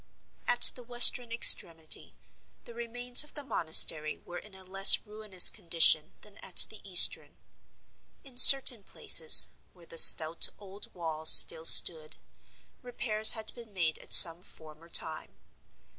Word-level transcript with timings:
At 0.47 0.71
the 0.73 0.81
western 0.81 1.31
extremity 1.31 2.15
the 2.63 2.73
remains 2.73 3.23
of 3.23 3.35
the 3.35 3.43
monastery 3.43 4.17
were 4.17 4.39
in 4.39 4.55
a 4.55 4.63
less 4.63 5.05
ruinous 5.05 5.51
condition 5.51 6.13
than 6.21 6.39
at 6.39 6.65
the 6.71 6.81
eastern. 6.83 7.37
In 8.23 8.35
certain 8.35 8.81
places, 8.83 9.49
where 9.73 9.85
the 9.85 9.99
stout 9.99 10.49
old 10.57 10.91
walls 10.95 11.29
still 11.29 11.65
stood, 11.65 12.15
repairs 12.81 13.33
had 13.33 13.53
been 13.53 13.73
made 13.73 13.99
at 13.99 14.11
some 14.15 14.41
former 14.41 14.89
time. 14.89 15.37